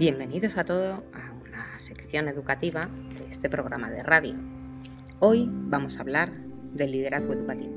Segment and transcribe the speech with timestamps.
[0.00, 2.88] Bienvenidos a todos a una sección educativa
[3.18, 4.32] de este programa de radio.
[5.18, 6.32] Hoy vamos a hablar
[6.72, 7.74] del liderazgo educativo.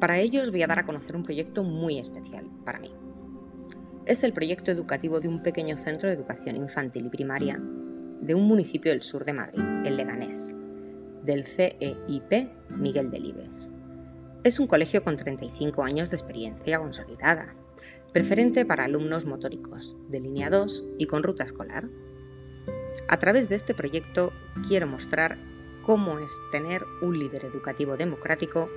[0.00, 2.90] Para ello os voy a dar a conocer un proyecto muy especial para mí.
[4.06, 7.60] Es el proyecto educativo de un pequeño centro de educación infantil y primaria
[8.22, 10.54] de un municipio del sur de Madrid, el Leganés,
[11.24, 13.70] del CEIP Miguel Delibes.
[14.44, 17.54] Es un colegio con 35 años de experiencia consolidada,
[18.12, 21.88] preferente para alumnos motóricos, de línea 2 y con ruta escolar.
[23.08, 24.32] A través de este proyecto
[24.68, 25.38] quiero mostrar
[25.82, 28.68] cómo es tener un líder educativo democrático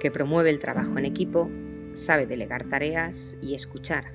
[0.00, 1.50] que promueve el trabajo en equipo,
[1.92, 4.12] sabe delegar tareas y escuchar,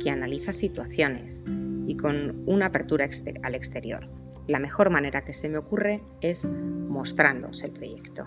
[0.00, 1.44] que analiza situaciones
[1.86, 3.08] y con una apertura
[3.42, 4.08] al exterior.
[4.48, 8.24] La mejor manera que se me ocurre es mostrándoos el proyecto.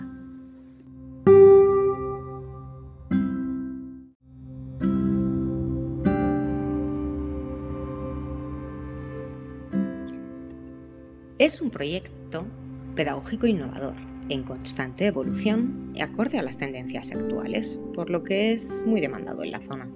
[11.46, 12.48] Es un proyecto
[12.96, 13.94] pedagógico innovador,
[14.30, 19.44] en constante evolución y acorde a las tendencias actuales, por lo que es muy demandado
[19.44, 19.88] en la zona.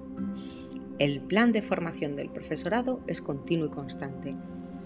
[1.00, 4.36] El plan de formación del profesorado es continuo y constante,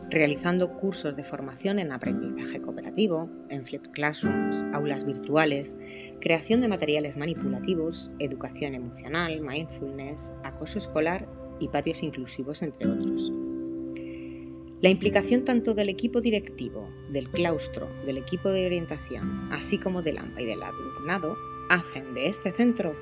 [0.10, 5.76] realizando cursos de formación en aprendizaje cooperativo, en flipped classrooms, aulas virtuales,
[6.22, 11.28] creación de materiales manipulativos, educación emocional, mindfulness, acoso escolar
[11.60, 13.34] y patios inclusivos, entre otros.
[14.84, 20.18] La implicación tanto del equipo directivo, del claustro, del equipo de orientación, así como del
[20.18, 21.38] AMPA y del alumnado,
[21.70, 22.94] hacen de este centro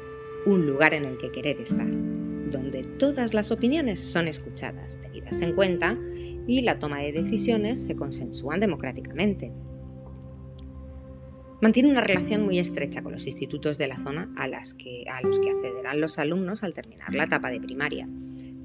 [0.46, 5.56] un lugar en el que querer estar, donde todas las opiniones son escuchadas, tenidas en
[5.56, 5.98] cuenta
[6.46, 9.52] y la toma de decisiones se consensúan democráticamente.
[11.64, 15.50] Mantiene una relación muy estrecha con los institutos de la zona a, a los que
[15.50, 18.08] accederán los alumnos al terminar la etapa de primaria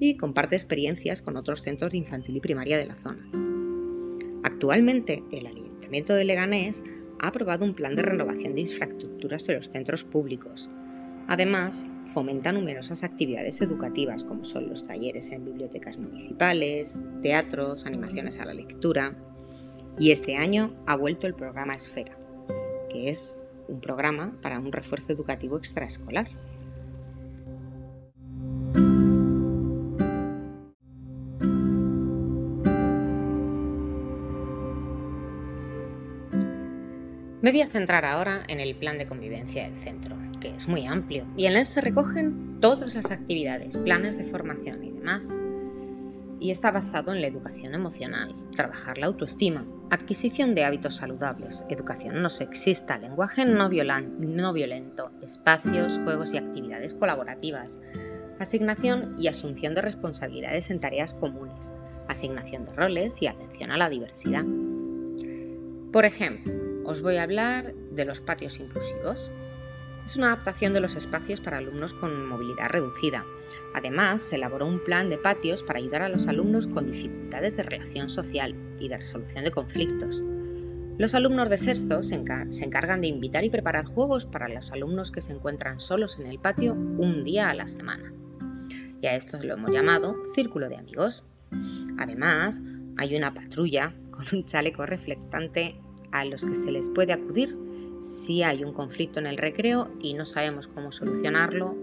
[0.00, 3.28] y comparte experiencias con otros centros de infantil y primaria de la zona.
[4.44, 6.82] Actualmente, el Ayuntamiento de Leganés
[7.20, 10.68] ha aprobado un plan de renovación de infraestructuras en los centros públicos.
[11.28, 18.44] Además, fomenta numerosas actividades educativas como son los talleres en bibliotecas municipales, teatros, animaciones a
[18.44, 19.16] la lectura.
[19.98, 22.16] Y este año ha vuelto el programa Esfera,
[22.90, 26.28] que es un programa para un refuerzo educativo extraescolar.
[37.42, 40.86] Me voy a centrar ahora en el plan de convivencia del centro, que es muy
[40.86, 45.38] amplio, y en él se recogen todas las actividades, planes de formación y demás.
[46.40, 52.22] Y está basado en la educación emocional, trabajar la autoestima, adquisición de hábitos saludables, educación
[52.22, 57.80] no sexista, lenguaje no, no violento, espacios, juegos y actividades colaborativas,
[58.38, 61.74] asignación y asunción de responsabilidades en tareas comunes,
[62.08, 64.44] asignación de roles y atención a la diversidad.
[65.92, 69.32] Por ejemplo, os voy a hablar de los patios inclusivos.
[70.04, 73.24] Es una adaptación de los espacios para alumnos con movilidad reducida.
[73.74, 77.64] Además, se elaboró un plan de patios para ayudar a los alumnos con dificultades de
[77.64, 80.22] relación social y de resolución de conflictos.
[80.98, 85.20] Los alumnos de sexto se, encargan de invitar y preparar juegos para los alumnos que
[85.20, 88.12] se encuentran solos en el patio un día a la semana.
[89.02, 91.26] Y a estos lo hemos llamado Círculo de Amigos.
[91.98, 92.62] Además,
[92.96, 95.78] hay una patrulla con un chaleco reflectante
[96.20, 97.56] a los que se les puede acudir
[98.00, 101.76] si hay un conflicto en el recreo y no sabemos cómo solucionarlo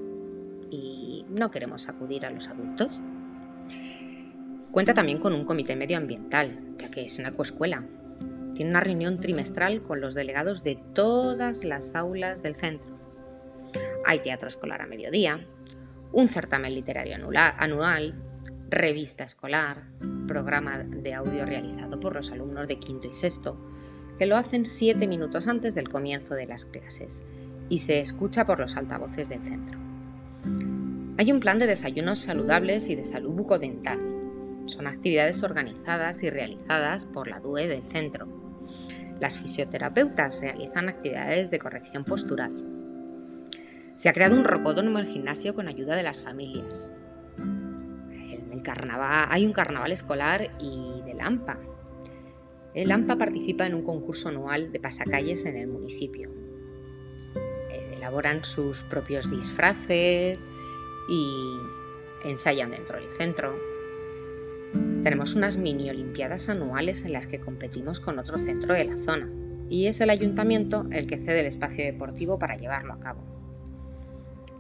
[0.70, 3.02] y no queremos acudir a los adultos.
[4.72, 7.86] Cuenta también con un comité medioambiental, ya que es una coescuela.
[8.56, 12.98] Tiene una reunión trimestral con los delegados de todas las aulas del centro.
[14.06, 15.46] Hay teatro escolar a mediodía,
[16.12, 18.16] un certamen literario anual,
[18.70, 19.84] revista escolar,
[20.28, 23.58] programa de audio realizado por los alumnos de quinto y sexto,
[24.18, 27.24] que lo hacen 7 minutos antes del comienzo de las clases
[27.70, 29.80] y se escucha por los altavoces del centro.
[31.18, 34.00] Hay un plan de desayunos saludables y de salud bucodental.
[34.66, 38.28] Son actividades organizadas y realizadas por la DUE del centro.
[39.20, 42.52] Las fisioterapeutas realizan actividades de corrección postural.
[43.96, 46.92] Se ha creado un rocódromo en el gimnasio con ayuda de las familias.
[48.52, 51.60] El carnaval, hay un carnaval escolar y de Lampa,
[52.74, 56.30] el AMPA participa en un concurso anual de pasacalles en el municipio.
[57.72, 60.48] Eh, elaboran sus propios disfraces
[61.10, 61.36] y
[62.26, 63.56] ensayan dentro del centro.
[65.04, 69.30] Tenemos unas mini olimpiadas anuales en las que competimos con otro centro de la zona
[69.70, 73.22] y es el ayuntamiento el que cede el espacio deportivo para llevarlo a cabo.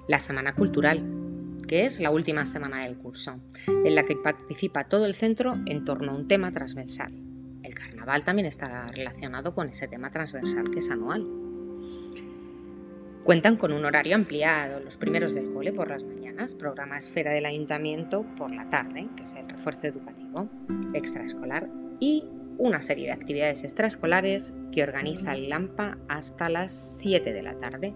[0.07, 1.21] La Semana Cultural
[1.63, 5.83] que es la última semana del curso, en la que participa todo el centro en
[5.83, 7.22] torno a un tema transversal.
[7.63, 11.25] El carnaval también está relacionado con ese tema transversal que es anual.
[13.23, 17.45] Cuentan con un horario ampliado, los primeros del cole por las mañanas, programa esfera del
[17.45, 20.49] ayuntamiento por la tarde, que es el refuerzo educativo
[20.93, 21.69] extraescolar,
[22.01, 22.25] y
[22.57, 27.95] una serie de actividades extraescolares que organiza el LAMPA hasta las 7 de la tarde,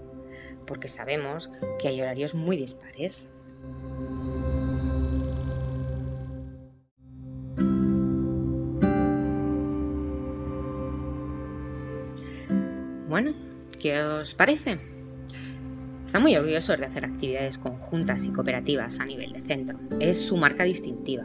[0.65, 3.29] porque sabemos que hay horarios muy dispares.
[13.19, 13.33] Bueno,
[13.81, 14.79] ¿qué os parece?
[16.05, 19.79] Está muy orgulloso de hacer actividades conjuntas y cooperativas a nivel de centro.
[19.99, 21.23] Es su marca distintiva.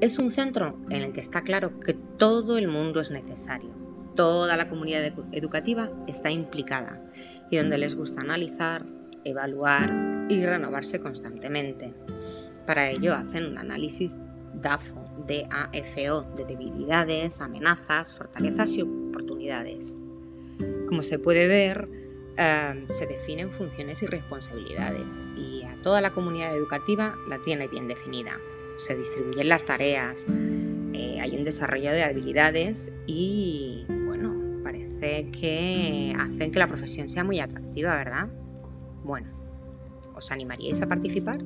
[0.00, 3.70] Es un centro en el que está claro que todo el mundo es necesario,
[4.16, 7.00] toda la comunidad educativa está implicada
[7.48, 8.84] y donde les gusta analizar,
[9.22, 11.94] evaluar y renovarse constantemente.
[12.66, 14.18] Para ello hacen un análisis
[14.52, 19.94] DAFO, DAFO, de debilidades, amenazas, fortalezas y oportunidades.
[20.94, 21.88] Como se puede ver,
[22.36, 28.38] se definen funciones y responsabilidades y a toda la comunidad educativa la tiene bien definida
[28.76, 30.26] se distribuyen las tareas,
[30.92, 37.24] eh, hay un desarrollo de habilidades y bueno, parece que hacen que la profesión sea
[37.24, 38.28] muy atractiva, ¿verdad?
[39.02, 39.28] Bueno,
[40.14, 41.38] ¿os animaríais a participar?